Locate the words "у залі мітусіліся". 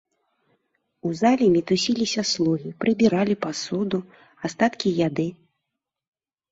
1.09-2.21